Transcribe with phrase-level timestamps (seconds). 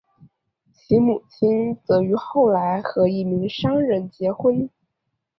[0.73, 4.67] 其母亲则于后来和一名商人结婚。